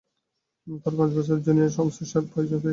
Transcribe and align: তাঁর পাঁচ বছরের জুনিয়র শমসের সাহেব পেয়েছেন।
তাঁর 0.77 0.93
পাঁচ 0.97 1.09
বছরের 1.15 1.43
জুনিয়র 1.45 1.75
শমসের 1.75 2.07
সাহেব 2.11 2.25
পেয়েছেন। 2.31 2.59